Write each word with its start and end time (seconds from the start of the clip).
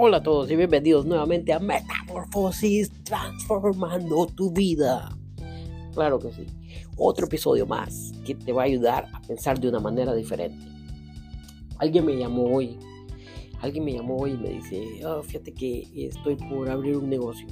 Hola 0.00 0.18
a 0.18 0.22
todos 0.22 0.48
y 0.48 0.54
bienvenidos 0.54 1.06
nuevamente 1.06 1.52
a 1.52 1.58
Metamorfosis 1.58 2.92
Transformando 3.02 4.26
tu 4.26 4.52
vida. 4.52 5.08
Claro 5.92 6.20
que 6.20 6.30
sí. 6.30 6.46
Otro 6.96 7.26
episodio 7.26 7.66
más 7.66 8.12
que 8.24 8.36
te 8.36 8.52
va 8.52 8.62
a 8.62 8.66
ayudar 8.66 9.08
a 9.12 9.20
pensar 9.22 9.58
de 9.58 9.68
una 9.68 9.80
manera 9.80 10.14
diferente. 10.14 10.64
Alguien 11.78 12.06
me 12.06 12.16
llamó 12.16 12.44
hoy. 12.44 12.78
Alguien 13.60 13.86
me 13.86 13.94
llamó 13.94 14.18
hoy 14.18 14.34
y 14.34 14.36
me 14.36 14.50
dice, 14.50 15.04
oh, 15.04 15.20
fíjate 15.24 15.52
que 15.52 15.88
estoy 15.96 16.36
por 16.36 16.70
abrir 16.70 16.96
un 16.96 17.10
negocio. 17.10 17.48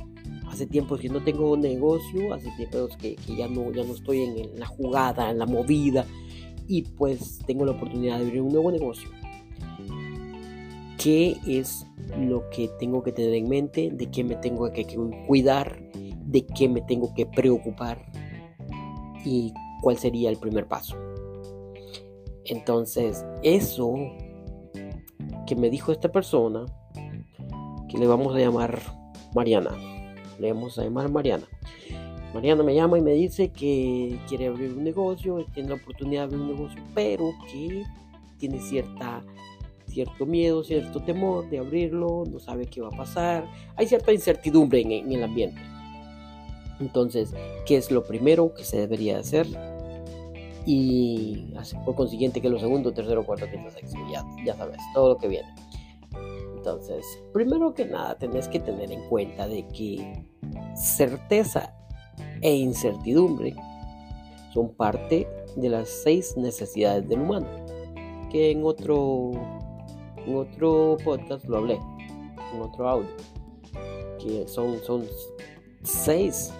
Hace 0.47 0.69
tiempo 0.69 0.97
que 0.97 1.09
no 1.09 1.25
tengo 1.25 1.57
negocio, 1.57 2.33
hace 2.33 2.53
tiempo 2.53 2.87
que, 2.97 3.17
que 3.17 3.35
ya, 3.35 3.49
no, 3.49 3.73
ya 3.73 3.83
no 3.83 3.93
estoy 3.93 4.21
en 4.21 4.61
la 4.61 4.67
jugada, 4.67 5.33
en 5.33 5.41
la 5.41 5.47
movida. 5.47 6.07
Y 6.69 6.83
pues 6.83 7.41
tengo 7.45 7.65
la 7.65 7.73
oportunidad 7.73 8.21
de 8.21 8.27
abrir 8.27 8.43
un 8.43 8.53
nuevo 8.53 8.71
negocio 8.71 9.11
qué 10.99 11.37
es 11.47 11.87
lo 12.19 12.49
que 12.51 12.69
tengo 12.79 13.03
que 13.03 13.13
tener 13.13 13.35
en 13.35 13.49
mente, 13.49 13.91
de 13.93 14.11
qué 14.11 14.25
me 14.25 14.37
tengo 14.37 14.71
que 14.73 14.87
cuidar, 15.27 15.79
de 15.93 16.47
qué 16.47 16.69
me 16.69 16.81
tengo 16.83 17.13
que 17.15 17.27
preocupar 17.27 18.05
y 19.25 19.53
cuál 19.83 19.99
sería 19.99 20.31
el 20.31 20.39
primer 20.39 20.67
paso. 20.67 20.97
Entonces, 22.45 23.25
eso 23.43 23.95
que 25.47 25.57
me 25.57 25.71
dijo 25.71 25.93
esta 25.93 26.11
persona, 26.11 26.67
que 27.89 27.99
le 27.99 28.07
vamos 28.07 28.35
a 28.35 28.39
llamar 28.39 28.81
Mariana, 29.35 29.71
le 30.39 30.53
vamos 30.53 30.79
a 30.79 30.85
llamar 30.85 31.11
Mariana. 31.11 31.47
Mariana 32.35 32.63
me 32.63 32.75
llama 32.75 32.99
y 32.99 33.03
me 33.03 33.13
dice 33.13 33.51
que 33.51 34.19
quiere 34.29 34.49
abrir 34.49 34.75
un 34.75 34.85
negocio, 34.85 35.45
tiene 35.55 35.71
la 35.71 35.77
oportunidad 35.77 36.29
de 36.29 36.35
abrir 36.35 36.41
un 36.41 36.57
negocio, 36.57 36.83
pero 36.95 37.33
que 37.51 37.83
tiene 38.39 38.61
cierta 38.61 39.25
cierto 39.97 40.27
miedo, 40.27 40.63
cierto 40.63 41.01
temor 41.01 41.49
de 41.49 41.59
abrirlo, 41.59 42.25
no 42.31 42.39
sabe 42.39 42.67
qué 42.67 42.83
va 42.83 42.89
a 42.89 42.99
pasar, 42.99 43.47
hay 43.77 43.87
cierta 43.87 44.13
incertidumbre 44.13 44.83
en, 44.83 45.11
el 45.11 45.25
ambiente. 45.25 45.59
Entonces, 46.79 47.33
¿qué 47.65 47.79
es 47.79 47.91
lo 47.91 48.05
primero 48.05 48.53
que 48.53 48.63
se 48.63 48.77
debería 48.77 49.19
hacer? 49.19 49.47
Y 50.67 51.47
por 51.87 51.95
consiguiente, 51.95 52.43
¿qué 52.43 52.49
es 52.49 52.53
lo 52.53 52.59
segundo, 52.59 52.93
tercero, 52.93 53.25
cuarto, 53.25 53.47
quinto, 53.51 53.71
sexto? 53.71 53.97
Ya, 54.13 54.23
ya 54.45 54.55
sabes, 54.55 54.77
todo 54.93 55.15
lo 55.15 55.17
que 55.17 55.29
viene. 55.29 55.49
Entonces, 56.55 57.07
primero 57.33 57.73
que 57.73 57.87
nada, 57.87 58.19
tenés 58.19 58.49
que 58.49 58.61
tener 58.61 58.93
en 58.93 59.01
cuenta 59.09 59.49
de 59.49 59.67
que 59.69 60.27
certeza 60.75 61.75
e 62.43 62.55
incertidumbre 62.55 63.57
son 64.53 64.75
parte 64.75 65.27
de 65.57 65.71
las 65.71 65.89
seis 65.89 66.37
necesidades 66.37 67.09
del 67.09 67.23
humano, 67.23 67.49
que 68.31 68.51
en 68.51 68.63
otro 68.63 69.31
en 70.27 70.37
otro 70.37 70.97
podcast 71.05 71.45
lo 71.47 71.59
hablé, 71.59 71.79
en 72.55 72.61
otro 72.61 72.89
audio, 72.89 73.11
que 74.21 74.47
son, 74.49 74.79
son 74.85 75.05
seis, 75.83 76.53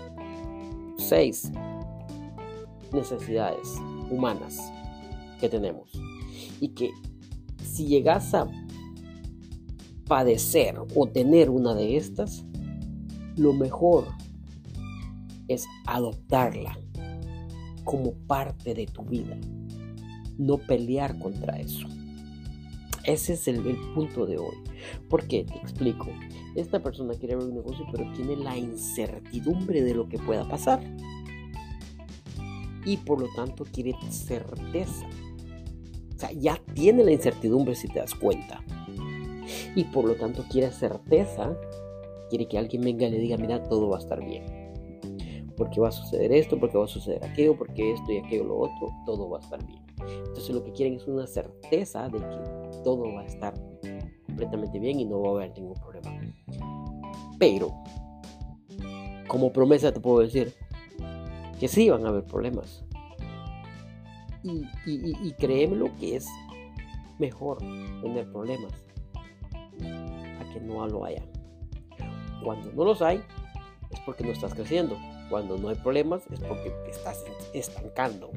seis 0.97 1.51
necesidades 2.93 3.77
humanas 4.11 4.73
que 5.41 5.49
tenemos. 5.49 5.91
Y 6.61 6.69
que 6.69 6.91
si 7.63 7.87
llegas 7.87 8.33
a 8.35 8.49
padecer 10.07 10.79
o 10.95 11.07
tener 11.07 11.51
una 11.51 11.75
de 11.75 11.97
estas, 11.97 12.45
lo 13.37 13.53
mejor 13.53 14.07
es 15.49 15.67
adoptarla 15.87 16.79
como 17.85 18.13
parte 18.27 18.75
de 18.75 18.87
tu 18.87 19.03
vida, 19.03 19.37
no 20.39 20.59
pelear 20.59 21.19
contra 21.19 21.59
eso. 21.59 21.87
Ese 23.07 23.35
es 23.35 23.47
el, 23.47 23.61
punto 23.95 24.27
de 24.27 24.37
hoy. 24.37 24.57
¿Por 25.09 25.27
qué? 25.29 25.45
Te 25.45 25.57
explico. 25.59 26.09
Esta 26.57 26.83
persona 26.83 27.15
quiere 27.15 27.35
abrir 27.35 27.51
un 27.51 27.55
negocio, 27.55 27.87
pero 27.93 28.11
tiene 28.13 28.37
la 28.37 28.57
incertidumbre 28.57 29.83
de 29.83 29.95
lo 29.95 30.09
que 30.09 30.19
pueda 30.19 30.47
pasar. 30.49 30.81
Y 32.85 32.97
por 32.99 33.21
lo 33.21 33.29
tanto 33.37 33.65
quiere 33.65 33.95
certeza. 34.11 35.07
O 36.15 36.19
sea, 36.19 36.33
ya 36.33 36.61
tiene 36.75 37.05
la 37.05 37.13
incertidumbre 37.13 37.77
si 37.77 37.89
te 37.89 38.01
das 38.01 38.15
cuenta. 38.15 38.63
Y 39.77 39.85
por 39.85 40.05
lo 40.05 40.15
tanto 40.17 40.45
quiere 40.51 40.73
certeza. 40.73 41.57
Quiere 42.29 42.49
que 42.49 42.59
alguien 42.59 42.83
venga 42.83 43.07
y 43.07 43.11
le 43.13 43.19
diga, 43.21 43.37
mira, 43.37 43.63
todo 43.69 43.89
va 43.89 43.99
a 43.99 44.01
estar 44.01 44.25
bien. 44.25 44.56
Porque 45.57 45.81
va 45.81 45.89
a 45.89 45.93
suceder 45.93 46.33
esto, 46.33 46.59
porque 46.59 46.77
va 46.77 46.85
a 46.85 46.89
suceder 46.89 47.25
aquello, 47.25 47.57
porque 47.57 47.93
esto 47.93 48.13
y 48.13 48.19
aquello 48.19 48.45
lo 48.45 48.59
otro, 48.59 48.93
todo 49.07 49.31
va 49.31 49.39
a 49.39 49.41
estar 49.41 49.65
bien. 49.67 49.83
Entonces 49.99 50.51
lo 50.51 50.63
que 50.63 50.73
quieren 50.73 50.95
es 50.95 51.07
una 51.07 51.27
certeza 51.27 52.09
de 52.09 52.19
que 52.19 52.83
todo 52.85 53.13
va 53.15 53.23
a 53.23 53.27
estar 53.27 53.55
completamente 54.27 54.79
bien 54.79 55.01
y 55.01 55.05
no 55.05 55.21
va 55.23 55.29
a 55.29 55.33
haber 55.33 55.59
ningún 55.59 55.75
problema. 55.75 56.11
Pero, 57.39 57.73
como 59.29 59.53
promesa 59.53 59.93
te 59.93 60.01
puedo 60.01 60.21
decir 60.21 60.55
que 61.59 61.69
sí 61.69 61.89
van 61.89 62.05
a 62.05 62.09
haber 62.09 62.25
problemas. 62.25 62.85
Y, 64.43 64.65
y, 64.87 65.35
lo 65.75 65.97
que 65.97 66.17
es 66.17 66.29
mejor 67.19 67.59
tener 67.59 68.31
problemas 68.31 68.73
a 69.81 70.53
que 70.53 70.61
no 70.61 70.87
lo 70.87 71.05
haya. 71.05 71.23
Cuando 72.45 72.71
no 72.73 72.85
los 72.85 73.03
hay, 73.03 73.21
es 73.91 74.01
porque 74.01 74.23
no 74.23 74.31
estás 74.31 74.55
creciendo. 74.55 74.97
Cuando 75.29 75.59
no 75.59 75.69
hay 75.69 75.77
problemas, 75.77 76.23
es 76.31 76.41
porque 76.41 76.71
te 76.85 76.91
estás 76.91 77.25
estancando. 77.53 78.31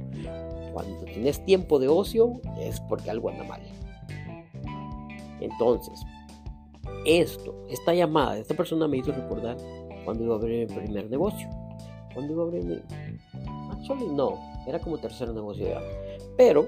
Cuando 0.74 1.06
tienes 1.06 1.44
tiempo 1.46 1.80
de 1.80 1.88
ocio 1.88 2.42
es 2.60 2.80
porque 2.82 3.10
algo 3.10 3.30
anda 3.30 3.44
mal. 3.44 3.62
Entonces, 5.40 6.00
esto, 7.06 7.56
esta 7.70 7.94
llamada 7.94 8.38
esta 8.38 8.56
persona 8.56 8.88
me 8.88 8.98
hizo 8.98 9.12
recordar 9.12 9.58
cuando 10.04 10.24
iba 10.24 10.36
a 10.36 10.38
abrir 10.38 10.68
mi 10.68 10.76
primer 10.76 11.10
negocio. 11.10 11.48
Cuando 12.14 12.34
iba 12.34 12.44
a 12.44 12.46
abrir 12.48 12.64
mi... 12.64 12.76
Actually, 13.72 14.08
no, 14.08 14.40
era 14.68 14.80
como 14.80 14.98
tercer 14.98 15.30
negocio 15.30 15.68
ya. 15.68 15.82
Pero 16.38 16.68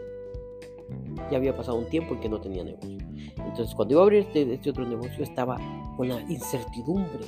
ya 1.29 1.37
había 1.37 1.55
pasado 1.55 1.77
un 1.77 1.89
tiempo 1.89 2.13
en 2.13 2.19
que 2.19 2.29
no 2.29 2.39
tenía 2.39 2.63
negocio. 2.63 2.97
Entonces, 3.37 3.73
cuando 3.75 3.93
iba 3.93 4.01
a 4.01 4.03
abrir 4.03 4.19
este, 4.27 4.53
este 4.53 4.69
otro 4.69 4.85
negocio, 4.85 5.23
estaba 5.23 5.57
con 5.97 6.09
la 6.09 6.21
incertidumbre. 6.21 7.25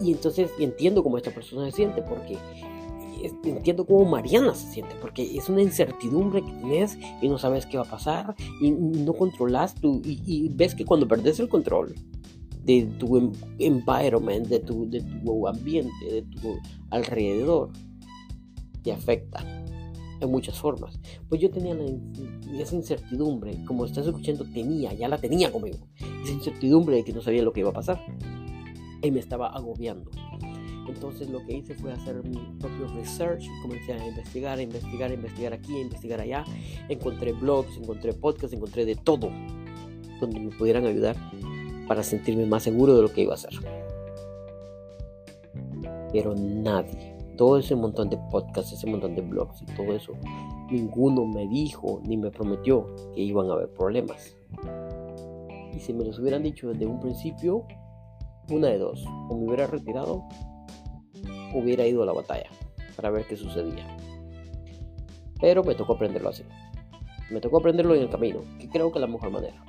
Y, 0.00 0.08
y 0.08 0.12
entonces 0.12 0.50
entiendo 0.58 1.02
cómo 1.02 1.16
esta 1.16 1.30
persona 1.30 1.70
se 1.70 1.76
siente, 1.76 2.02
porque 2.02 2.38
entiendo 3.44 3.84
cómo 3.86 4.04
Mariana 4.04 4.54
se 4.54 4.72
siente, 4.72 4.94
porque 5.00 5.36
es 5.36 5.48
una 5.48 5.62
incertidumbre 5.62 6.42
que 6.42 6.52
tienes 6.52 6.98
y 7.20 7.28
no 7.28 7.38
sabes 7.38 7.66
qué 7.66 7.76
va 7.76 7.84
a 7.84 7.90
pasar 7.90 8.34
y 8.60 8.70
no 8.70 9.12
controlas 9.14 9.74
tú 9.74 10.00
y, 10.04 10.48
ves 10.54 10.74
que 10.74 10.84
cuando 10.84 11.06
perdes 11.06 11.38
el 11.40 11.48
control 11.48 11.94
de 12.64 12.84
tu 12.98 13.16
em, 13.16 13.32
environment, 13.58 14.46
de 14.46 14.60
tu, 14.60 14.88
de 14.88 15.00
tu 15.00 15.48
ambiente, 15.48 16.04
de 16.10 16.22
tu 16.22 16.56
alrededor, 16.90 17.70
te 18.82 18.92
afecta 18.92 19.44
en 20.20 20.30
muchas 20.30 20.58
formas. 20.58 21.00
Pues 21.28 21.40
yo 21.40 21.50
tenía 21.50 21.76
esa 22.58 22.76
incertidumbre, 22.76 23.64
como 23.66 23.84
estás 23.84 24.06
escuchando, 24.06 24.44
tenía, 24.44 24.92
ya 24.92 25.08
la 25.08 25.18
tenía 25.18 25.50
conmigo, 25.50 25.78
esa 26.22 26.32
incertidumbre 26.32 26.96
de 26.96 27.04
que 27.04 27.12
no 27.12 27.20
sabía 27.20 27.42
lo 27.42 27.52
que 27.52 27.60
iba 27.60 27.70
a 27.70 27.74
pasar 27.74 28.00
y 29.02 29.10
me 29.10 29.20
estaba 29.20 29.48
agobiando. 29.48 30.10
Entonces 30.88 31.30
lo 31.30 31.44
que 31.44 31.54
hice 31.58 31.74
fue 31.74 31.92
hacer 31.92 32.22
mi 32.24 32.38
propio 32.58 32.86
research, 32.94 33.44
comencé 33.62 33.92
a 33.92 34.06
investigar, 34.06 34.58
a 34.58 34.62
investigar, 34.62 35.10
a 35.10 35.14
investigar 35.14 35.52
aquí, 35.52 35.76
a 35.76 35.80
investigar 35.80 36.20
allá. 36.20 36.44
Encontré 36.88 37.32
blogs, 37.32 37.76
encontré 37.76 38.12
podcasts, 38.12 38.54
encontré 38.54 38.84
de 38.84 38.96
todo 38.96 39.30
donde 40.20 40.40
me 40.40 40.50
pudieran 40.50 40.86
ayudar 40.86 41.16
para 41.88 42.02
sentirme 42.02 42.46
más 42.46 42.62
seguro 42.62 42.94
de 42.96 43.02
lo 43.02 43.12
que 43.12 43.22
iba 43.22 43.32
a 43.32 43.36
hacer. 43.36 43.52
Pero 46.12 46.34
nadie, 46.34 47.16
todo 47.36 47.58
ese 47.58 47.74
montón 47.74 48.10
de 48.10 48.18
podcasts, 48.30 48.72
ese 48.72 48.86
montón 48.86 49.14
de 49.14 49.22
blogs 49.22 49.62
y 49.62 49.66
todo 49.74 49.92
eso, 49.94 50.12
ninguno 50.70 51.24
me 51.26 51.48
dijo 51.48 52.00
ni 52.04 52.16
me 52.16 52.30
prometió 52.30 52.94
que 53.14 53.22
iban 53.22 53.50
a 53.50 53.54
haber 53.54 53.68
problemas. 53.70 54.36
Y 55.74 55.80
si 55.80 55.92
me 55.92 56.04
los 56.04 56.18
hubieran 56.18 56.42
dicho 56.42 56.68
desde 56.68 56.86
un 56.86 57.00
principio, 57.00 57.66
una 58.48 58.68
de 58.68 58.78
dos, 58.78 59.04
o 59.06 59.36
me 59.36 59.46
hubiera 59.46 59.66
retirado 59.66 60.24
hubiera 61.54 61.86
ido 61.86 62.02
a 62.02 62.06
la 62.06 62.12
batalla 62.12 62.48
para 62.96 63.10
ver 63.10 63.26
qué 63.26 63.36
sucedía. 63.36 63.86
Pero 65.40 65.64
me 65.64 65.74
tocó 65.74 65.94
aprenderlo 65.94 66.28
así. 66.30 66.44
Me 67.30 67.40
tocó 67.40 67.58
aprenderlo 67.58 67.94
en 67.94 68.02
el 68.02 68.10
camino, 68.10 68.40
que 68.58 68.68
creo 68.68 68.92
que 68.92 68.98
es 68.98 69.00
la 69.00 69.06
mejor 69.06 69.30
manera. 69.30 69.64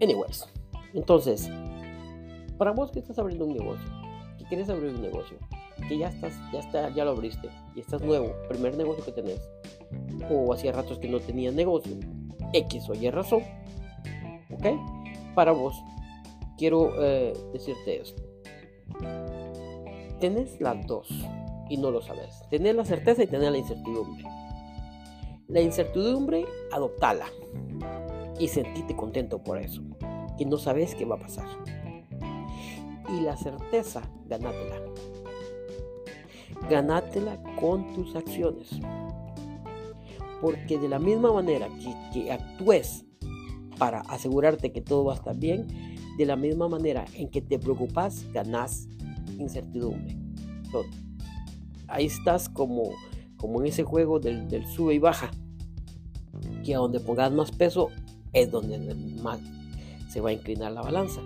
Anyways, 0.00 0.46
entonces, 0.94 1.50
para 2.58 2.72
vos 2.72 2.90
que 2.90 3.00
estás 3.00 3.18
abriendo 3.18 3.46
un 3.46 3.54
negocio, 3.54 3.88
que 4.38 4.44
quieres 4.44 4.68
abrir 4.68 4.94
un 4.94 5.02
negocio, 5.02 5.38
que 5.88 5.98
ya 5.98 6.08
estás, 6.08 6.34
ya 6.52 6.60
está, 6.60 6.90
ya 6.90 7.04
lo 7.04 7.12
abriste 7.12 7.48
y 7.74 7.80
estás 7.80 8.02
nuevo, 8.02 8.32
primer 8.48 8.76
negocio 8.76 9.04
que 9.04 9.12
tenés, 9.12 9.40
o 10.30 10.52
hacía 10.52 10.72
ratos 10.72 10.98
que 10.98 11.08
no 11.08 11.20
tenías 11.20 11.54
negocio, 11.54 11.96
X 12.52 12.88
o 12.88 12.94
Y 12.94 13.10
razón, 13.10 13.42
¿ok? 14.50 15.34
Para 15.34 15.52
vos, 15.52 15.82
quiero 16.56 16.92
eh, 16.98 17.32
decirte 17.52 18.00
esto 18.00 18.22
tenés 20.20 20.60
las 20.60 20.86
dos 20.86 21.08
y 21.68 21.76
no 21.76 21.90
lo 21.90 22.00
sabes. 22.02 22.42
Tenés 22.50 22.74
la 22.74 22.84
certeza 22.84 23.22
y 23.22 23.26
tenés 23.26 23.50
la 23.50 23.58
incertidumbre. 23.58 24.24
La 25.48 25.60
incertidumbre, 25.60 26.44
adoptala 26.72 27.26
y 28.38 28.48
sentite 28.48 28.94
contento 28.94 29.42
por 29.42 29.58
eso. 29.58 29.82
que 30.38 30.44
no 30.44 30.58
sabes 30.58 30.94
qué 30.94 31.06
va 31.06 31.16
a 31.16 31.18
pasar. 31.18 31.46
Y 33.08 33.20
la 33.22 33.36
certeza, 33.38 34.02
ganátela. 34.26 34.82
Ganátela 36.68 37.42
con 37.58 37.94
tus 37.94 38.14
acciones. 38.14 38.78
Porque 40.42 40.78
de 40.78 40.88
la 40.88 40.98
misma 40.98 41.32
manera 41.32 41.68
que, 41.68 41.94
que 42.12 42.32
actúes 42.32 43.06
para 43.78 44.00
asegurarte 44.00 44.72
que 44.72 44.82
todo 44.82 45.04
va 45.04 45.14
a 45.14 45.16
estar 45.16 45.36
bien, 45.36 45.66
de 46.16 46.26
la 46.26 46.36
misma 46.36 46.68
manera 46.68 47.04
en 47.14 47.28
que 47.28 47.40
te 47.40 47.58
preocupas, 47.58 48.24
ganas 48.32 48.88
incertidumbre. 49.38 50.16
ahí 51.88 52.06
estás 52.06 52.48
como, 52.48 52.90
como 53.36 53.60
en 53.60 53.66
ese 53.66 53.84
juego 53.84 54.18
del, 54.18 54.48
del 54.48 54.66
sube 54.66 54.94
y 54.94 54.98
baja, 54.98 55.30
que 56.64 56.74
a 56.74 56.78
donde 56.78 57.00
pongas 57.00 57.32
más 57.32 57.50
peso 57.50 57.90
es 58.32 58.50
donde 58.50 58.94
más 59.22 59.38
se 60.08 60.20
va 60.20 60.30
a 60.30 60.32
inclinar 60.32 60.72
la 60.72 60.82
balanza. 60.82 61.20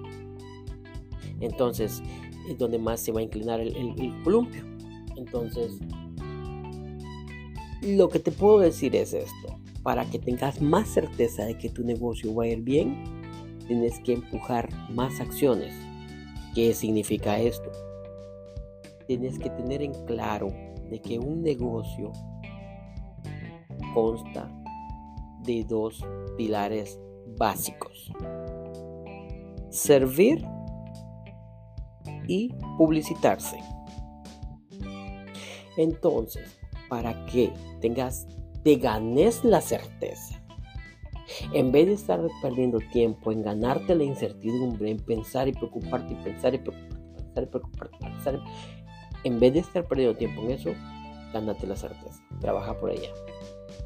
Entonces, 1.41 2.03
es 2.49 2.59
donde 2.59 2.79
más 2.79 3.01
se 3.01 3.13
va 3.13 3.21
a 3.21 3.23
inclinar 3.23 3.61
el, 3.61 3.75
el 3.77 4.23
columpio. 4.23 4.63
Entonces, 5.17 5.79
lo 7.83 8.09
que 8.09 8.19
te 8.19 8.31
puedo 8.31 8.61
decir 8.61 8.95
es 8.97 9.13
esto. 9.15 9.59
Para 9.83 10.05
que 10.05 10.19
tengas 10.19 10.61
más 10.61 10.89
certeza 10.89 11.45
de 11.45 11.57
que 11.57 11.71
tu 11.71 11.85
negocio 11.85 12.35
va 12.35 12.45
a 12.45 12.49
ir 12.49 12.61
bien, 12.61 13.20
tienes 13.71 14.01
que 14.01 14.15
empujar 14.15 14.69
más 14.91 15.21
acciones. 15.21 15.73
¿Qué 16.57 16.75
significa 16.75 17.39
esto? 17.39 17.71
Tienes 19.07 19.39
que 19.39 19.49
tener 19.49 19.81
en 19.81 19.93
claro 20.07 20.49
de 20.91 21.01
que 21.01 21.21
un 21.21 21.41
negocio 21.41 22.11
consta 23.95 24.51
de 25.45 25.65
dos 25.69 26.05
pilares 26.37 26.99
básicos. 27.39 28.13
Servir 29.69 30.45
y 32.27 32.53
publicitarse. 32.77 33.57
Entonces, 35.77 36.59
para 36.89 37.25
que 37.27 37.53
tengas, 37.81 38.27
te 38.65 38.75
ganes 38.75 39.45
la 39.45 39.61
certeza. 39.61 40.40
En 41.53 41.73
vez 41.73 41.87
de 41.87 41.95
estar 41.95 42.21
perdiendo 42.43 42.79
tiempo 42.93 43.33
en 43.33 43.43
ganarte 43.43 43.95
la 43.95 44.05
incertidumbre, 44.05 44.91
en 44.91 44.99
pensar 44.99 45.49
y 45.49 45.53
preocuparte 45.53 46.13
y 46.13 46.17
pensar 46.17 46.55
y 46.55 46.59
preocuparte, 46.59 46.97
pensar 47.17 47.43
y 47.43 47.47
preocuparte, 47.47 47.99
pensar, 47.99 48.41
en 49.25 49.41
vez 49.41 49.53
de 49.55 49.61
estar 49.61 49.87
perdiendo 49.87 50.17
tiempo 50.17 50.43
en 50.43 50.51
eso, 50.53 50.71
gánate 51.33 51.67
la 51.67 51.77
certeza. 51.77 52.23
Trabaja 52.41 52.79
por 52.79 52.91
ella. 52.91 53.11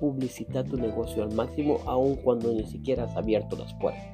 Publicita 0.00 0.64
tu 0.64 0.76
negocio 0.76 1.22
al 1.22 1.32
máximo, 1.34 1.80
aun 1.86 2.16
cuando 2.16 2.52
ni 2.52 2.66
siquiera 2.66 3.04
has 3.04 3.16
abierto 3.16 3.56
las 3.56 3.72
puertas. 3.74 4.04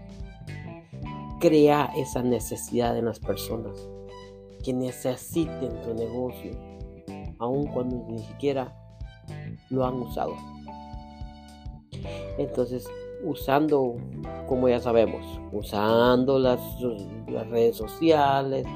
Crea 1.41 1.91
esa 1.97 2.23
necesidad 2.23 2.97
en 2.99 3.07
las 3.07 3.19
personas 3.19 3.89
que 4.63 4.75
necesiten 4.75 5.81
tu 5.83 5.95
negocio, 5.95 6.53
aun 7.39 7.67
cuando 7.69 8.07
ni 8.11 8.19
siquiera 8.19 8.77
lo 9.71 9.87
han 9.87 9.95
usado. 9.95 10.35
Entonces, 12.39 12.87
usando, 13.25 13.97
como 14.47 14.69
ya 14.69 14.81
sabemos, 14.81 15.25
usando 15.53 16.39
las, 16.39 16.61
las 17.29 17.49
redes 17.49 17.77
sociales, 17.77 18.67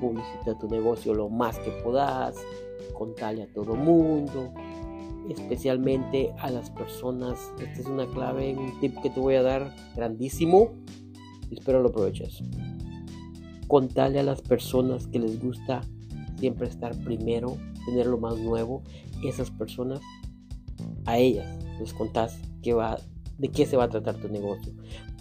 publicita 0.00 0.58
tu 0.58 0.68
negocio 0.68 1.14
lo 1.14 1.28
más 1.28 1.58
que 1.58 1.70
puedas, 1.82 2.36
contale 2.94 3.42
a 3.42 3.52
todo 3.52 3.74
mundo, 3.74 4.52
especialmente 5.28 6.32
a 6.38 6.50
las 6.50 6.70
personas. 6.70 7.52
Esta 7.60 7.80
es 7.80 7.86
una 7.86 8.06
clave, 8.06 8.54
un 8.56 8.78
tip 8.80 9.00
que 9.02 9.10
te 9.10 9.20
voy 9.20 9.34
a 9.34 9.42
dar 9.42 9.74
grandísimo. 9.94 10.70
Espero 11.50 11.82
lo 11.82 11.88
aproveches. 11.88 12.42
Contale 13.66 14.20
a 14.20 14.22
las 14.22 14.40
personas 14.40 15.06
que 15.06 15.18
les 15.18 15.40
gusta 15.42 15.82
siempre 16.38 16.68
estar 16.68 16.96
primero, 17.04 17.56
tener 17.86 18.06
lo 18.06 18.18
más 18.18 18.38
nuevo. 18.38 18.82
Esas 19.24 19.50
personas 19.50 20.00
a 21.06 21.18
ellas 21.18 21.46
les 21.80 21.92
contás 21.92 22.38
qué 22.62 22.72
va, 22.72 22.98
de 23.38 23.48
qué 23.48 23.66
se 23.66 23.76
va 23.76 23.84
a 23.84 23.88
tratar 23.88 24.16
tu 24.16 24.28
negocio. 24.28 24.72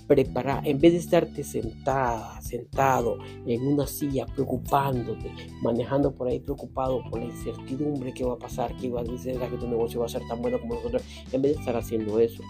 Prepara, 0.08 0.62
en 0.64 0.80
vez 0.80 0.94
de 0.94 1.00
estarte 1.00 1.44
sentada, 1.44 2.42
sentado 2.42 3.18
en 3.46 3.68
una 3.68 3.86
silla 3.86 4.26
preocupándote, 4.26 5.32
manejando 5.62 6.14
por 6.14 6.28
ahí 6.28 6.40
preocupado 6.40 7.04
por 7.10 7.20
la 7.20 7.26
incertidumbre 7.26 8.14
que 8.14 8.24
va 8.24 8.34
a 8.34 8.38
pasar, 8.38 8.76
que 8.78 8.90
va 8.90 9.02
a 9.02 9.04
decir 9.04 9.38
que 9.38 9.58
tu 9.58 9.68
negocio 9.68 10.00
va 10.00 10.06
a 10.06 10.10
ser 10.10 10.22
tan 10.28 10.42
bueno 10.42 10.60
como 10.60 10.76
nosotros, 10.76 11.04
en 11.32 11.42
vez 11.42 11.54
de 11.54 11.60
estar 11.60 11.76
haciendo 11.76 12.20
eso, 12.20 12.42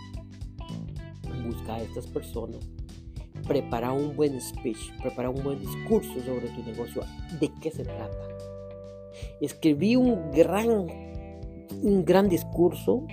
busca 1.46 1.76
a 1.76 1.82
estas 1.82 2.06
personas, 2.08 2.60
prepara 3.48 3.92
un 3.92 4.16
buen 4.16 4.40
speech, 4.40 4.92
prepara 5.02 5.30
un 5.30 5.44
buen 5.44 5.60
discurso 5.60 6.14
sobre 6.24 6.50
tu 6.50 6.64
negocio, 6.64 7.04
de 7.40 7.52
qué 7.62 7.72
se 7.72 7.84
trata. 7.84 8.28
Escribí 9.42 9.96
un 9.96 10.32
gran, 10.32 10.70
un 10.70 12.06
gran 12.06 12.30
discurso 12.30 13.08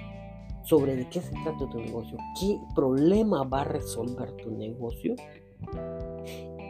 sobre 0.64 0.96
de 0.96 1.08
qué 1.08 1.20
se 1.20 1.32
trata 1.44 1.68
tu 1.70 1.78
negocio, 1.78 2.16
qué 2.40 2.58
problema 2.74 3.44
va 3.44 3.60
a 3.60 3.64
resolver 3.64 4.32
tu 4.36 4.50
negocio. 4.50 5.14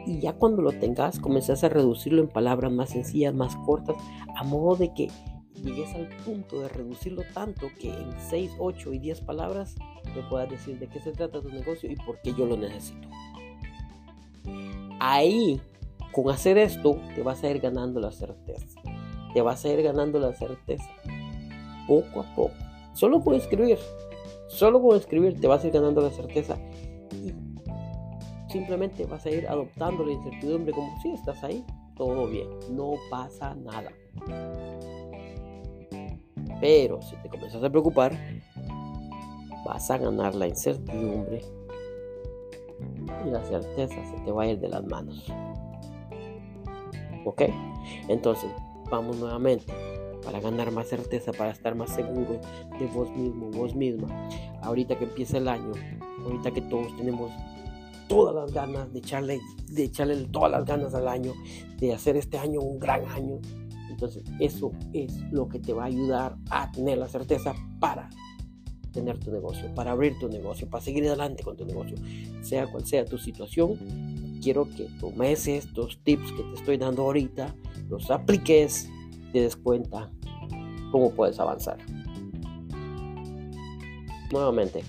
Y 0.05 0.19
ya 0.19 0.33
cuando 0.33 0.61
lo 0.61 0.71
tengas, 0.71 1.19
comenzás 1.19 1.63
a 1.63 1.69
reducirlo 1.69 2.21
en 2.21 2.27
palabras 2.27 2.71
más 2.71 2.91
sencillas, 2.91 3.33
más 3.33 3.55
cortas, 3.65 3.95
a 4.35 4.43
modo 4.43 4.75
de 4.75 4.93
que 4.93 5.09
llegues 5.63 5.95
al 5.95 6.09
punto 6.23 6.59
de 6.59 6.67
reducirlo 6.69 7.23
tanto 7.33 7.69
que 7.79 7.89
en 7.89 8.11
6, 8.29 8.51
8 8.59 8.93
y 8.93 8.99
10 8.99 9.21
palabras 9.21 9.75
me 10.15 10.21
puedas 10.29 10.49
decir 10.49 10.77
de 10.77 10.87
qué 10.87 10.99
se 10.99 11.11
trata 11.11 11.41
tu 11.41 11.49
negocio 11.49 11.89
y 11.91 11.95
por 11.95 12.21
qué 12.21 12.33
yo 12.33 12.45
lo 12.45 12.57
necesito. 12.57 13.07
Ahí, 14.99 15.59
con 16.11 16.29
hacer 16.29 16.57
esto, 16.57 16.99
te 17.15 17.23
vas 17.23 17.43
a 17.43 17.49
ir 17.49 17.59
ganando 17.59 17.99
la 17.99 18.11
certeza. 18.11 18.81
Te 19.33 19.41
vas 19.41 19.65
a 19.65 19.69
ir 19.69 19.81
ganando 19.81 20.19
la 20.19 20.33
certeza 20.33 20.89
poco 21.87 22.21
a 22.21 22.35
poco 22.35 22.64
Solo 22.95 23.21
con 23.21 23.35
escribir, 23.35 23.77
solo 24.47 24.81
con 24.81 24.95
escribir 24.95 25.39
te 25.39 25.47
vas 25.47 25.61
a 25.63 25.67
ir 25.67 25.73
ganando 25.73 25.99
la 25.99 26.11
certeza 26.11 26.57
y 27.11 27.33
simplemente 28.49 29.05
vas 29.05 29.25
a 29.25 29.31
ir 29.31 29.45
adoptando 29.49 30.05
la 30.05 30.13
incertidumbre 30.13 30.71
como 30.71 30.97
si 31.01 31.11
estás 31.11 31.43
ahí, 31.43 31.65
todo 31.97 32.25
bien, 32.27 32.47
no 32.71 32.93
pasa 33.09 33.53
nada. 33.53 33.91
Pero 36.61 37.01
si 37.01 37.17
te 37.17 37.27
comienzas 37.27 37.61
a 37.61 37.69
preocupar, 37.69 38.17
vas 39.65 39.91
a 39.91 39.97
ganar 39.97 40.33
la 40.33 40.47
incertidumbre 40.47 41.41
y 43.25 43.29
la 43.29 43.43
certeza 43.43 44.05
se 44.05 44.23
te 44.23 44.31
va 44.31 44.43
a 44.43 44.47
ir 44.47 44.59
de 44.61 44.69
las 44.69 44.85
manos. 44.85 45.29
¿Ok? 47.25 47.41
Entonces, 48.07 48.49
vamos 48.89 49.17
nuevamente 49.17 49.73
para 50.25 50.39
ganar 50.39 50.71
más 50.71 50.89
certeza, 50.89 51.31
para 51.31 51.51
estar 51.51 51.75
más 51.75 51.91
seguro 51.91 52.41
de 52.79 52.87
vos 52.87 53.09
mismo, 53.15 53.51
vos 53.51 53.75
misma. 53.75 54.07
Ahorita 54.63 54.97
que 54.97 55.05
empieza 55.05 55.37
el 55.37 55.47
año, 55.47 55.71
ahorita 56.23 56.51
que 56.51 56.61
todos 56.61 56.95
tenemos 56.97 57.31
todas 58.07 58.35
las 58.35 58.51
ganas 58.51 58.91
de 58.91 58.99
echarle, 58.99 59.39
de 59.69 59.83
echarle 59.83 60.15
todas 60.25 60.51
las 60.51 60.65
ganas 60.65 60.93
al 60.93 61.07
año, 61.07 61.33
de 61.77 61.93
hacer 61.93 62.17
este 62.17 62.37
año 62.37 62.59
un 62.59 62.79
gran 62.79 63.05
año. 63.09 63.39
Entonces, 63.89 64.23
eso 64.39 64.71
es 64.93 65.15
lo 65.31 65.47
que 65.47 65.59
te 65.59 65.73
va 65.73 65.83
a 65.83 65.87
ayudar 65.87 66.35
a 66.49 66.71
tener 66.71 66.97
la 66.97 67.07
certeza 67.07 67.53
para 67.79 68.09
tener 68.91 69.19
tu 69.19 69.31
negocio, 69.31 69.73
para 69.75 69.91
abrir 69.91 70.17
tu 70.19 70.27
negocio, 70.29 70.69
para 70.69 70.83
seguir 70.83 71.05
adelante 71.07 71.43
con 71.43 71.55
tu 71.55 71.65
negocio. 71.65 71.97
Sea 72.41 72.67
cual 72.67 72.85
sea 72.85 73.05
tu 73.05 73.17
situación, 73.17 73.77
quiero 74.41 74.69
que 74.69 74.87
tomes 74.99 75.47
estos 75.47 75.99
tips 76.03 76.31
que 76.31 76.43
te 76.43 76.53
estoy 76.55 76.77
dando 76.77 77.03
ahorita, 77.03 77.55
los 77.89 78.09
apliques 78.09 78.89
te 79.33 79.41
des 79.41 79.55
cuenta 79.57 80.09
cómo 80.95 81.11
puedes 81.11 81.37
avanzar. 81.41 81.77
Nuevamente, 84.31 84.81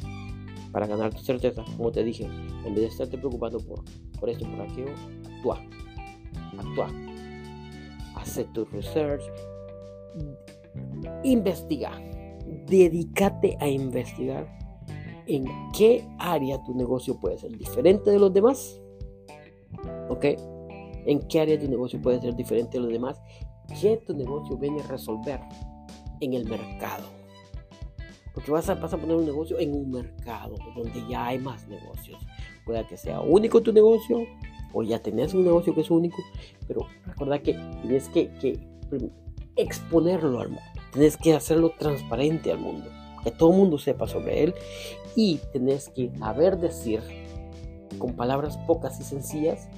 para 0.70 0.86
ganar 0.86 1.12
tu 1.12 1.20
certeza, 1.20 1.64
como 1.76 1.90
te 1.90 2.04
dije, 2.04 2.26
en 2.64 2.74
vez 2.74 2.82
de 2.82 2.86
estarte 2.86 3.18
preocupando 3.18 3.58
por, 3.58 3.82
por 4.20 4.30
esto, 4.30 4.48
por 4.48 4.60
aquello, 4.60 4.92
actúa. 5.34 5.60
Actúa. 6.58 6.88
Hace 8.14 8.44
tu 8.44 8.64
research. 8.66 9.24
Investiga. 11.24 11.90
Dedícate 12.68 13.56
a 13.58 13.66
investigar 13.66 14.46
en 15.26 15.44
qué 15.76 16.06
área 16.20 16.62
tu 16.62 16.72
negocio 16.72 17.18
puede 17.18 17.36
ser 17.36 17.58
diferente 17.58 18.12
de 18.12 18.20
los 18.20 18.32
demás. 18.32 18.80
¿Ok? 20.08 20.24
En 21.04 21.18
qué 21.26 21.40
área 21.40 21.58
tu 21.58 21.68
negocio 21.68 22.00
puede 22.00 22.20
ser 22.20 22.36
diferente 22.36 22.78
de 22.78 22.84
los 22.84 22.92
demás 22.92 23.20
qué 23.80 23.96
tu 24.06 24.14
negocio 24.14 24.56
viene 24.56 24.80
a 24.80 24.86
resolver 24.86 25.40
en 26.20 26.34
el 26.34 26.44
mercado. 26.46 27.04
Porque 28.34 28.50
vas 28.50 28.68
a, 28.68 28.74
vas 28.74 28.92
a 28.92 28.98
poner 28.98 29.16
un 29.16 29.24
negocio 29.24 29.58
en 29.58 29.74
un 29.74 29.90
mercado 29.90 30.56
donde 30.74 31.06
ya 31.08 31.26
hay 31.26 31.38
más 31.38 31.66
negocios. 31.68 32.20
Puede 32.64 32.86
que 32.86 32.96
sea 32.96 33.20
único 33.20 33.62
tu 33.62 33.72
negocio 33.72 34.26
o 34.72 34.82
ya 34.82 34.98
tenés 34.98 35.32
un 35.32 35.44
negocio 35.44 35.74
que 35.74 35.80
es 35.80 35.90
único, 35.90 36.18
pero 36.68 36.86
recuerda 37.06 37.38
que 37.38 37.54
tienes 37.82 38.08
que, 38.10 38.30
que 38.34 38.58
exponerlo 39.56 40.40
al 40.40 40.48
mundo, 40.48 40.62
tienes 40.92 41.16
que 41.16 41.34
hacerlo 41.34 41.72
transparente 41.78 42.52
al 42.52 42.58
mundo, 42.58 42.90
que 43.24 43.30
todo 43.30 43.52
el 43.52 43.56
mundo 43.56 43.78
sepa 43.78 44.06
sobre 44.06 44.44
él 44.44 44.54
y 45.14 45.40
tenés 45.52 45.88
que 45.88 46.10
saber 46.18 46.58
decir 46.58 47.00
con 47.98 48.14
palabras 48.14 48.58
pocas 48.66 49.00
y 49.00 49.04
sencillas 49.04 49.68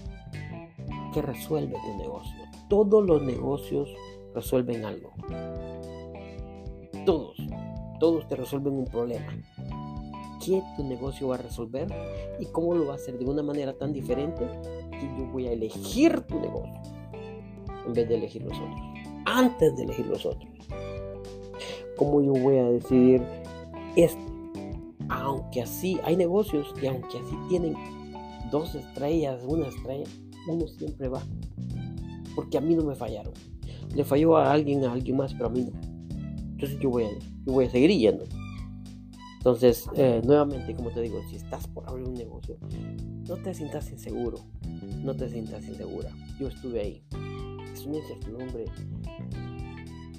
que 1.15 1.23
resuelve 1.23 1.75
tu 1.75 1.97
negocio. 1.97 2.37
Todos 2.69 3.05
los 3.07 3.23
negocios 3.23 3.89
resuelven 4.35 4.85
algo. 4.85 5.13
Todos, 7.05 7.37
todos 8.01 8.29
te 8.29 8.37
resuelven 8.37 8.75
un 8.75 8.85
problema. 8.85 9.27
¿Qué 10.45 10.63
tu 10.77 10.85
negocio 10.85 11.29
va 11.29 11.35
a 11.35 11.39
resolver 11.39 11.89
y 12.39 12.47
cómo 12.47 12.75
lo 12.75 12.87
va 12.87 12.93
a 12.93 12.97
hacer 12.97 13.19
de 13.19 13.25
una 13.25 13.43
manera 13.43 13.73
tan 13.73 13.93
diferente 13.93 14.47
que 14.91 15.07
yo 15.19 15.27
voy 15.33 15.47
a 15.47 15.53
elegir 15.53 16.21
tu 16.23 16.39
negocio 16.39 16.81
en 17.87 17.93
vez 17.93 18.09
de 18.09 18.15
elegir 18.17 18.43
los 18.43 18.57
otros? 18.57 18.81
Antes 19.27 19.77
de 19.77 19.85
elegir 19.85 20.07
los 20.07 20.25
otros. 20.25 20.51
¿Cómo 21.97 22.23
yo 22.23 22.33
voy 22.33 22.57
a 22.59 22.65
decidir 22.65 23.23
este? 23.97 24.23
Aunque 25.09 25.63
así 25.63 25.99
hay 26.05 26.17
negocios 26.17 26.73
y 26.81 26.87
aunque 26.87 27.19
así 27.19 27.37
tienen 27.49 27.75
dos 28.51 28.75
estrellas, 28.75 29.43
una 29.47 29.67
estrella, 29.67 30.05
uno 30.49 30.67
siempre 30.69 31.09
va. 31.09 31.23
Porque 32.35 32.59
a 32.59 32.61
mí 32.61 32.75
no 32.75 32.85
me 32.85 32.95
fallaron. 32.95 33.33
Le 33.95 34.05
falló 34.05 34.37
a 34.37 34.53
alguien, 34.53 34.85
a 34.85 34.93
alguien 34.93 35.17
más, 35.17 35.35
pero 35.35 35.47
a 35.47 35.51
mí 35.51 35.65
no. 35.65 35.88
Entonces 36.59 36.81
yo 36.81 36.91
voy 36.91 37.05
a, 37.05 37.11
yo 37.47 37.53
voy 37.53 37.67
a 37.67 37.71
seguir 37.71 37.89
yendo. 37.97 38.25
Entonces, 39.37 39.89
eh, 39.95 40.21
nuevamente, 40.25 40.75
como 40.75 40.91
te 40.91 41.01
digo, 41.03 41.23
si 41.31 41.37
estás 41.37 41.69
por 41.69 41.89
abrir 41.89 42.09
un 42.09 42.15
negocio, 42.15 42.57
no 43.29 43.37
te 43.37 43.55
sientas 43.55 43.93
inseguro. 43.93 44.39
No 45.05 45.15
te 45.15 45.29
sientas 45.29 45.65
insegura. 45.69 46.11
Yo 46.41 46.49
estuve 46.49 46.81
ahí. 46.81 47.03
Es 47.73 47.87
una 47.87 47.99
incertidumbre 47.99 48.65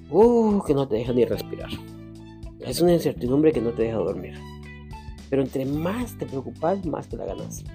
uh, 0.10 0.64
que 0.66 0.74
no 0.74 0.88
te 0.88 0.96
deja 0.96 1.12
ni 1.12 1.26
respirar. 1.26 1.72
Es 2.62 2.80
una 2.80 2.94
incertidumbre 2.94 3.52
que 3.52 3.60
no 3.60 3.72
te 3.72 3.84
deja 3.84 3.98
dormir. 3.98 4.36
Pero 5.30 5.42
entre 5.42 5.66
más 5.66 6.18
te 6.18 6.26
preocupas, 6.26 6.86
más 6.86 7.10
te 7.10 7.18
la 7.18 7.26
ganas. 7.26 7.66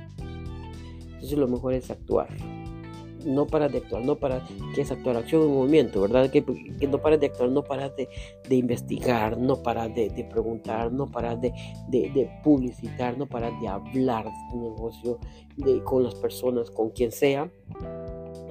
Entonces 1.13 1.39
lo 1.39 1.49
mejor 1.49 1.75
es 1.75 1.91
actuar. 1.91 2.29
No 3.25 3.47
paras 3.47 3.73
de 3.73 3.79
actuar, 3.79 4.05
no 4.05 4.17
para 4.17 4.47
que 4.75 4.81
es 4.83 4.91
actuar, 4.91 5.17
acción 5.17 5.43
en 5.43 5.55
movimiento, 5.55 6.01
¿verdad? 6.01 6.31
Que, 6.31 6.45
no 6.89 6.99
paras 6.99 7.21
de 7.21 7.27
actuar, 7.27 7.51
no 7.51 7.63
paras 7.63 7.93
de, 7.97 8.09
investigar, 8.55 9.39
no 9.39 9.63
paras 9.63 9.95
de, 9.95 10.27
preguntar, 10.31 10.93
no 10.93 11.11
paras 11.11 11.41
de, 11.41 11.53
publicitar, 12.43 13.17
no 13.19 13.27
paras 13.27 13.53
de 13.61 13.69
hablar 13.69 14.25
de 14.53 14.59
negocio 14.59 15.19
con 15.85 16.03
las 16.03 16.15
personas, 16.15 16.71
con 16.71 16.91
quien 16.91 17.13
sea 17.13 17.51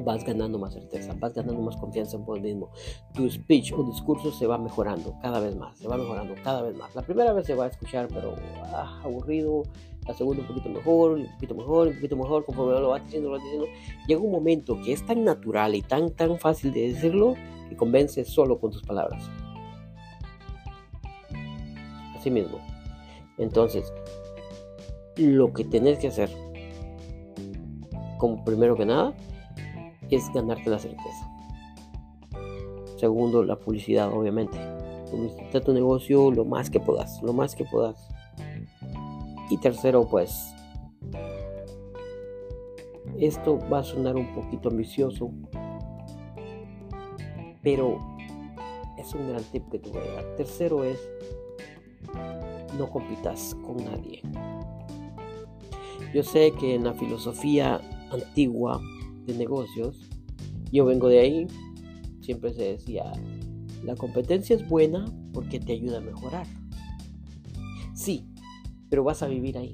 vas 0.03 0.23
ganando 0.23 0.59
más 0.59 0.73
certeza, 0.73 1.15
vas 1.19 1.33
ganando 1.33 1.61
más 1.61 1.77
confianza 1.77 2.17
en 2.17 2.25
vos 2.25 2.39
mismo. 2.41 2.69
Tu 3.13 3.29
speech 3.29 3.73
o 3.73 3.83
discurso 3.83 4.31
se 4.31 4.47
va 4.47 4.57
mejorando 4.57 5.15
cada 5.21 5.39
vez 5.39 5.55
más, 5.55 5.77
se 5.77 5.87
va 5.87 5.97
mejorando 5.97 6.35
cada 6.43 6.61
vez 6.61 6.75
más. 6.75 6.93
La 6.95 7.01
primera 7.01 7.33
vez 7.33 7.45
se 7.45 7.55
va 7.55 7.65
a 7.65 7.67
escuchar, 7.67 8.07
pero 8.09 8.35
ah, 8.73 9.01
aburrido. 9.03 9.63
La 10.07 10.13
segunda 10.13 10.41
un 10.41 10.47
poquito 10.49 10.67
mejor, 10.67 11.11
un 11.13 11.31
poquito 11.35 11.55
mejor, 11.55 11.87
un 11.87 11.95
poquito 11.95 12.17
mejor, 12.17 12.45
conforme 12.45 12.73
lo 12.73 12.89
vas 12.89 13.03
diciendo, 13.05 13.29
lo 13.29 13.35
vas 13.35 13.43
diciendo. 13.43 13.67
Llega 14.05 14.19
un 14.19 14.31
momento 14.31 14.77
que 14.83 14.91
es 14.91 15.05
tan 15.05 15.23
natural 15.23 15.75
y 15.75 15.81
tan, 15.81 16.11
tan 16.11 16.37
fácil 16.37 16.73
de 16.73 16.91
decirlo 16.91 17.35
que 17.69 17.77
convence 17.77 18.25
solo 18.25 18.59
con 18.59 18.71
tus 18.71 18.83
palabras. 18.83 19.23
Así 22.17 22.29
mismo. 22.29 22.59
Entonces, 23.37 23.93
lo 25.15 25.53
que 25.53 25.63
tenés 25.63 25.99
que 25.99 26.07
hacer, 26.07 26.29
como 28.17 28.43
primero 28.43 28.75
que 28.75 28.85
nada, 28.85 29.13
es 30.15 30.31
ganarte 30.33 30.69
la 30.69 30.79
certeza. 30.79 31.31
Segundo, 32.97 33.43
la 33.43 33.57
publicidad, 33.57 34.11
obviamente. 34.13 34.57
Publicita 35.11 35.61
tu 35.61 35.73
negocio 35.73 36.31
lo 36.31 36.45
más 36.45 36.69
que 36.69 36.79
puedas, 36.79 37.21
lo 37.21 37.33
más 37.33 37.55
que 37.55 37.65
puedas. 37.65 38.07
Y 39.49 39.57
tercero, 39.57 40.07
pues, 40.09 40.53
esto 43.19 43.59
va 43.71 43.79
a 43.79 43.83
sonar 43.83 44.15
un 44.15 44.33
poquito 44.33 44.69
ambicioso, 44.69 45.31
pero 47.61 47.99
es 48.97 49.13
un 49.13 49.29
gran 49.29 49.43
tip 49.43 49.69
que 49.69 49.79
te 49.79 49.89
voy 49.89 50.07
a 50.07 50.13
dar. 50.13 50.35
Tercero 50.35 50.83
es, 50.83 50.99
no 52.77 52.89
compitas 52.89 53.55
con 53.65 53.77
nadie. 53.77 54.21
Yo 56.13 56.23
sé 56.23 56.51
que 56.51 56.75
en 56.75 56.83
la 56.83 56.93
filosofía 56.93 57.81
antigua 58.11 58.81
de 59.25 59.33
negocios, 59.35 59.99
yo 60.71 60.85
vengo 60.85 61.07
de 61.07 61.19
ahí, 61.19 61.47
siempre 62.21 62.53
se 62.53 62.63
decía, 62.63 63.11
la 63.83 63.95
competencia 63.95 64.55
es 64.55 64.67
buena 64.67 65.05
porque 65.33 65.59
te 65.59 65.73
ayuda 65.73 65.97
a 65.97 66.01
mejorar. 66.01 66.47
Sí, 67.93 68.25
pero 68.89 69.03
vas 69.03 69.21
a 69.23 69.27
vivir 69.27 69.57
ahí. 69.57 69.73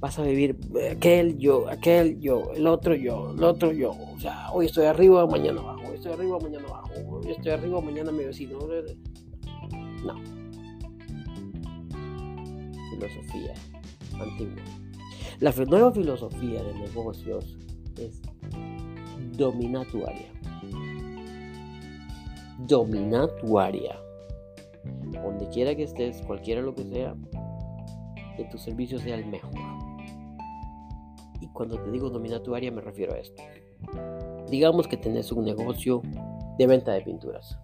Vas 0.00 0.18
a 0.18 0.22
vivir 0.22 0.56
aquel 0.90 1.38
yo, 1.38 1.68
aquel 1.68 2.20
yo, 2.20 2.52
el 2.54 2.66
otro 2.66 2.94
yo, 2.94 3.32
el 3.36 3.42
otro 3.42 3.72
yo. 3.72 3.90
O 3.90 4.20
sea, 4.20 4.50
hoy 4.52 4.66
estoy 4.66 4.86
arriba, 4.86 5.26
mañana 5.26 5.60
abajo, 5.60 5.82
hoy 5.88 5.96
estoy 5.96 6.12
arriba, 6.12 6.38
mañana 6.38 6.68
abajo, 6.68 6.92
hoy 7.10 7.32
estoy 7.32 7.50
arriba, 7.50 7.80
mañana 7.80 8.12
mi 8.12 8.24
vecino. 8.24 8.58
No. 10.04 10.14
Filosofía 12.90 13.54
antigua. 14.20 14.62
La 15.40 15.52
nueva 15.52 15.92
filosofía 15.92 16.62
de 16.62 16.74
negocios 16.74 17.58
es 17.98 18.20
domina 19.36 19.84
tu 19.84 20.04
área. 20.04 20.32
Domina 22.66 23.28
tu 23.40 23.58
área. 23.58 23.98
Donde 25.22 25.48
quiera 25.48 25.74
que 25.74 25.84
estés, 25.84 26.22
cualquiera 26.22 26.60
lo 26.60 26.74
que 26.74 26.84
sea, 26.84 27.14
que 28.36 28.44
tu 28.44 28.58
servicio 28.58 28.98
sea 28.98 29.16
el 29.16 29.26
mejor. 29.26 29.52
Y 31.40 31.46
cuando 31.48 31.80
te 31.80 31.90
digo 31.90 32.10
domina 32.10 32.42
tu 32.42 32.54
área 32.54 32.70
me 32.70 32.80
refiero 32.80 33.14
a 33.14 33.18
esto. 33.18 33.42
Digamos 34.50 34.88
que 34.88 34.96
tenés 34.96 35.30
un 35.30 35.44
negocio 35.44 36.02
de 36.58 36.66
venta 36.66 36.92
de 36.92 37.02
pinturas. 37.02 37.58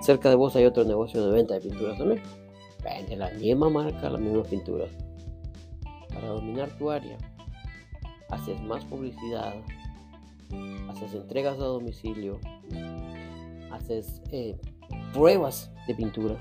Cerca 0.00 0.28
de 0.28 0.36
vos 0.36 0.54
hay 0.54 0.66
otro 0.66 0.84
negocio 0.84 1.24
de 1.24 1.32
venta 1.32 1.54
de 1.54 1.60
pinturas 1.60 1.98
también. 1.98 2.22
Vende 2.84 3.16
la 3.16 3.30
misma 3.30 3.70
marca, 3.70 4.10
las 4.10 4.20
mismas 4.20 4.46
pinturas. 4.46 4.90
Para 6.12 6.28
dominar 6.28 6.68
tu 6.78 6.90
área, 6.90 7.16
haces 8.34 8.60
más 8.62 8.84
publicidad, 8.84 9.54
haces 10.88 11.14
entregas 11.14 11.54
a 11.58 11.64
domicilio, 11.64 12.40
haces 13.70 14.20
eh, 14.32 14.56
pruebas 15.12 15.70
de 15.86 15.94
pintura, 15.94 16.36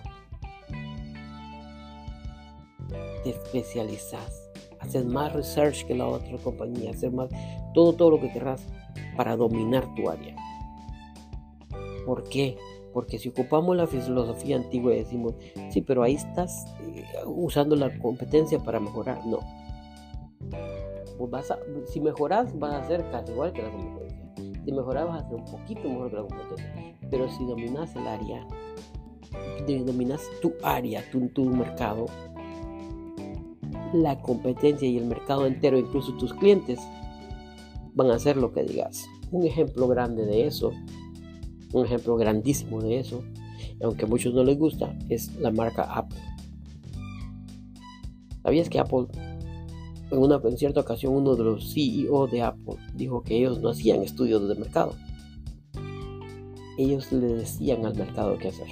te 3.24 3.30
especializas, 3.30 4.50
haces 4.80 5.06
más 5.06 5.34
research 5.34 5.86
que 5.86 5.96
la 5.96 6.08
otra 6.08 6.38
compañía, 6.40 6.92
haces 6.92 7.14
más, 7.14 7.30
todo, 7.74 7.94
todo 7.94 8.12
lo 8.12 8.20
que 8.20 8.32
querrás 8.32 8.66
para 9.16 9.38
dominar 9.38 9.88
tu 9.96 10.10
área. 10.10 10.36
¿Por 12.06 12.28
qué? 12.28 12.58
Porque 12.92 13.18
si 13.18 13.30
ocupamos 13.30 13.78
la 13.78 13.88
filosofía 13.88 14.58
antigua 14.58 14.94
y 14.94 15.00
decimos, 15.00 15.36
sí, 15.70 15.82
pero 15.82 16.04
ahí 16.04 16.16
estás 16.16 16.66
eh, 16.82 17.06
usando 17.26 17.76
la 17.76 17.98
competencia 18.00 18.60
para 18.60 18.80
mejorar, 18.80 19.26
no 19.26 19.63
pues 21.30 21.48
vas 21.48 21.52
a, 21.52 21.60
si 21.86 22.02
mejoras 22.02 22.58
vas 22.60 22.74
a 22.74 22.88
ser 22.88 23.10
casi 23.10 23.32
igual 23.32 23.54
que 23.54 23.62
la 23.62 23.72
competencia. 23.72 24.26
Si 24.66 24.72
mejoras 24.74 25.08
vas 25.08 25.24
a 25.24 25.28
ser 25.30 25.36
un 25.36 25.46
poquito 25.46 25.88
mejor 25.88 26.10
que 26.10 26.16
la 26.18 26.22
competencia. 26.24 26.98
Pero 27.10 27.30
si 27.30 27.46
dominas 27.46 27.96
el 27.96 28.08
área, 28.08 28.46
dominas 29.86 30.22
tu 30.42 30.54
área, 30.64 31.02
tu, 31.12 31.30
tu 31.30 31.46
mercado, 31.46 32.08
la 33.94 34.20
competencia 34.22 34.86
y 34.86 34.98
el 34.98 35.06
mercado 35.06 35.46
entero, 35.46 35.78
incluso 35.78 36.14
tus 36.18 36.34
clientes, 36.34 36.82
van 37.94 38.12
a 38.12 38.16
hacer 38.16 38.36
lo 38.36 38.52
que 38.52 38.64
digas. 38.64 39.06
Un 39.32 39.46
ejemplo 39.46 39.88
grande 39.88 40.26
de 40.26 40.46
eso, 40.46 40.72
un 41.72 41.86
ejemplo 41.86 42.18
grandísimo 42.18 42.82
de 42.82 43.00
eso, 43.00 43.24
aunque 43.82 44.04
a 44.04 44.08
muchos 44.10 44.34
no 44.34 44.44
les 44.44 44.60
gusta, 44.60 44.94
es 45.08 45.34
la 45.38 45.52
marca 45.52 45.84
Apple. 45.84 46.20
¿Sabías 48.44 48.68
que 48.68 48.80
Apple 48.80 49.08
en, 50.14 50.20
una, 50.20 50.40
en 50.44 50.58
cierta 50.58 50.82
ocasión 50.82 51.16
uno 51.16 51.36
de 51.36 51.44
los 51.44 51.74
CEO 51.74 52.28
de 52.28 52.44
Apple 52.44 52.76
dijo 52.94 53.24
que 53.24 53.38
ellos 53.38 53.60
no 53.60 53.70
hacían 53.70 54.04
estudios 54.04 54.48
de 54.48 54.56
mercado. 54.56 54.94
Ellos 56.78 57.12
le 57.12 57.28
decían 57.28 57.86
al 57.86 57.96
mercado 57.96 58.38
qué 58.38 58.50
hacer. 58.50 58.68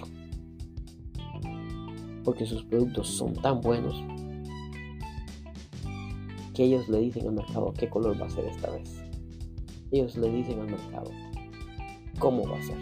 Porque 2.24 2.46
sus 2.46 2.64
productos 2.64 3.08
son 3.08 3.34
tan 3.34 3.60
buenos 3.62 3.96
que 6.54 6.66
ellos 6.66 6.88
le 6.90 7.00
dicen 7.00 7.28
al 7.28 7.34
mercado 7.34 7.74
qué 7.74 7.90
color 7.90 8.22
va 8.22 8.28
a 8.28 8.30
ser 8.30 8.46
esta 8.46 8.70
vez. 8.70 9.02
Ellos 9.92 10.16
le 10.18 10.30
dicen 10.30 10.60
al 10.60 10.68
mercado 10.68 11.10
cómo 12.20 12.44
va 12.48 12.60
a 12.60 12.64
ser. 12.64 12.78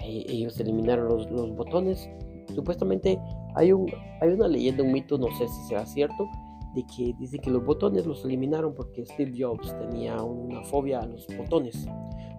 E, 0.00 0.26
ellos 0.28 0.60
eliminaron 0.60 1.08
los, 1.08 1.30
los 1.30 1.56
botones. 1.56 2.10
Supuestamente 2.54 3.18
hay, 3.54 3.72
un, 3.72 3.90
una 4.22 4.48
leyenda, 4.48 4.82
un 4.82 4.92
mito, 4.92 5.18
no 5.18 5.28
sé 5.36 5.48
si 5.48 5.62
será 5.68 5.86
cierto, 5.86 6.28
de 6.74 6.84
que 6.86 7.14
dice 7.18 7.38
que 7.38 7.50
los 7.50 7.64
botones 7.64 8.06
los 8.06 8.24
eliminaron 8.24 8.74
porque 8.74 9.04
Steve 9.04 9.32
Jobs 9.36 9.76
tenía 9.78 10.22
una 10.22 10.62
fobia 10.62 11.00
a 11.00 11.06
los 11.06 11.26
botones. 11.36 11.86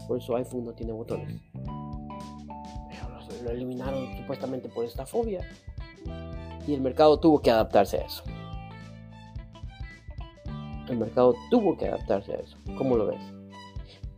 Por 0.08 0.18
eso 0.18 0.36
iPhone 0.36 0.66
no 0.66 0.74
tiene 0.74 0.94
botones. 0.94 1.42
Pero 3.30 3.44
lo 3.44 3.52
eliminaron 3.52 4.18
supuestamente 4.18 4.70
por 4.70 4.86
esta 4.86 5.06
fobia. 5.06 5.46
Y 6.68 6.74
el 6.74 6.82
mercado 6.82 7.20
tuvo 7.20 7.42
que 7.42 7.52
adaptarse 7.52 7.98
a 7.98 8.06
eso. 8.06 8.24
El 10.90 10.98
mercado 10.98 11.36
tuvo 11.50 11.78
que 11.78 11.88
adaptarse 11.88 12.34
a 12.34 12.36
eso. 12.38 12.58
¿Cómo 12.78 12.96
lo 12.98 13.08
ves? 13.08 13.22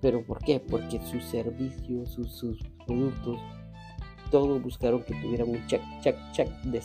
¿Pero 0.02 0.26
por 0.26 0.40
qué? 0.40 0.60
Porque 0.60 1.00
sus 1.06 1.24
servicios, 1.24 2.10
sus 2.10 2.60
productos, 2.86 3.40
todos 4.34 4.63
buscaron 4.63 5.04
que 5.04 5.13
tuvieran 5.13 5.48
un 5.48 5.63
check, 5.68 5.80
check, 6.02 6.18
check 6.32 6.50
de, 6.63 6.82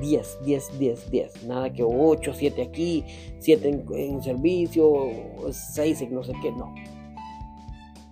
10, 0.00 0.38
10, 0.44 0.78
10, 0.80 1.10
10. 1.12 1.44
Nada 1.44 1.72
que 1.72 1.84
8, 1.84 2.32
7 2.34 2.62
aquí, 2.62 3.04
7 3.38 3.68
en, 3.68 3.86
en, 3.94 4.20
servicio, 4.20 5.08
6 5.52 6.02
en 6.02 6.14
no 6.16 6.24
sé 6.24 6.32
qué, 6.42 6.50
no. 6.50 6.74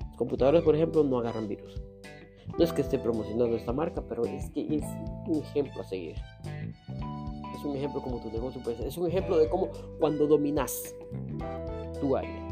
Los 0.06 0.16
computadores, 0.16 0.62
por 0.62 0.76
ejemplo, 0.76 1.02
no 1.02 1.18
agarran 1.18 1.48
virus. 1.48 1.82
No 2.56 2.62
es 2.62 2.72
que 2.72 2.82
esté 2.82 3.00
promocionando 3.00 3.56
esta 3.56 3.72
marca, 3.72 4.00
pero 4.08 4.24
es 4.24 4.48
que 4.50 4.60
es 4.60 4.84
un 5.26 5.42
ejemplo 5.42 5.82
a 5.82 5.84
seguir. 5.84 6.14
Es 7.58 7.64
un 7.64 7.74
ejemplo 7.74 8.00
como 8.00 8.20
tu 8.20 8.30
negocio 8.30 8.62
puede 8.62 8.76
ser. 8.76 8.86
Es 8.86 8.96
un 8.96 9.08
ejemplo 9.08 9.38
de 9.38 9.48
cómo 9.48 9.70
cuando 9.98 10.28
dominas 10.28 10.94
tu 12.00 12.14
área. 12.14 12.48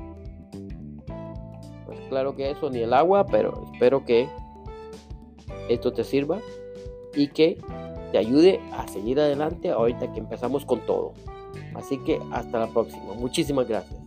Pues 1.86 2.00
claro 2.08 2.34
que 2.34 2.50
eso 2.50 2.68
ni 2.68 2.80
el 2.80 2.92
agua, 2.94 3.26
pero 3.26 3.64
espero 3.72 4.04
que 4.04 4.28
esto 5.72 5.92
te 5.92 6.04
sirva 6.04 6.40
y 7.14 7.28
que 7.28 7.58
te 8.12 8.18
ayude 8.18 8.60
a 8.72 8.88
seguir 8.88 9.20
adelante 9.20 9.70
ahorita 9.70 10.12
que 10.12 10.20
empezamos 10.20 10.64
con 10.64 10.80
todo. 10.80 11.12
Así 11.74 11.98
que 11.98 12.20
hasta 12.32 12.58
la 12.58 12.66
próxima. 12.68 13.14
Muchísimas 13.14 13.68
gracias. 13.68 13.99